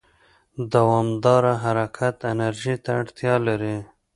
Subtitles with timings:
[0.73, 3.77] دوامداره حرکت انرژي ته اړتیا لري.